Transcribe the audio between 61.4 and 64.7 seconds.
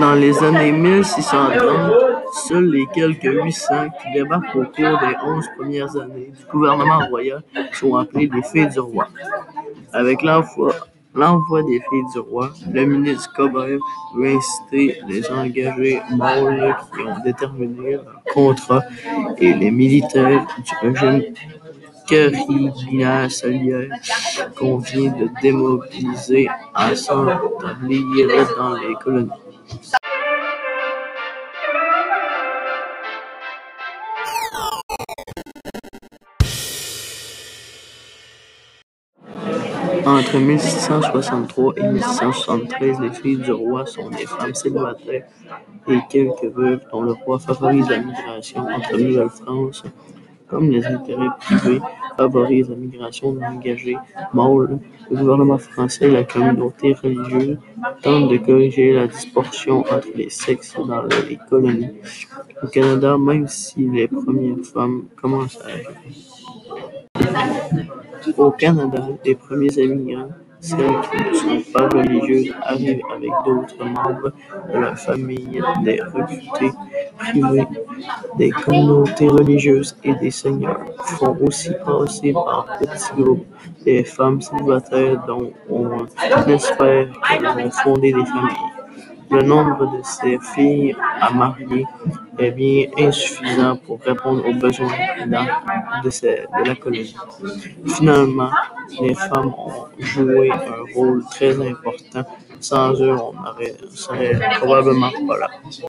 colonies. Au Canada, même si les premières